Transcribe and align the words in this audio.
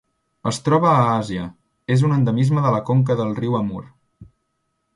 Es 0.51 0.59
troba 0.67 0.93
a 0.93 1.03
Àsia: 1.17 1.43
és 1.97 2.05
un 2.09 2.15
endemisme 2.17 2.63
de 2.65 2.73
la 2.77 2.81
conca 2.89 3.19
del 3.21 3.37
riu 3.41 3.59
Amur. 3.61 3.83